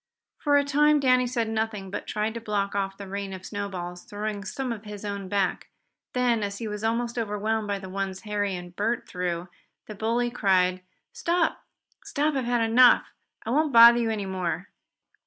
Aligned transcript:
For 0.39 0.57
a 0.57 0.63
time 0.63 0.99
Danny 0.99 1.27
said 1.27 1.47
nothing, 1.47 1.91
but 1.91 2.07
tried 2.07 2.33
to 2.33 2.41
block 2.41 2.73
off 2.73 2.97
the 2.97 3.07
rain 3.07 3.33
of 3.33 3.45
snowballs, 3.45 4.03
throwing 4.03 4.43
some 4.43 4.71
of 4.73 4.83
his 4.83 5.05
own 5.05 5.29
back. 5.29 5.67
Then, 6.13 6.41
as 6.41 6.57
he 6.57 6.67
was 6.67 6.83
almost 6.83 7.19
overwhelmed 7.19 7.67
by 7.67 7.77
the 7.77 7.87
ones 7.87 8.21
Harry 8.21 8.55
and 8.55 8.75
Bert 8.75 9.07
threw, 9.07 9.47
the 9.85 9.93
bully 9.93 10.31
cried: 10.31 10.81
"Stop! 11.13 11.63
Stop! 12.03 12.33
I've 12.33 12.45
had 12.45 12.67
enough! 12.67 13.13
I 13.45 13.51
won't 13.51 13.71
bother 13.73 13.99
you 13.99 14.09
any 14.09 14.25
more!" 14.25 14.69